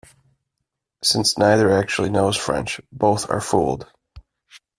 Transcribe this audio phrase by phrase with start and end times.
[1.03, 3.87] Since neither actually knows French, both are fooled.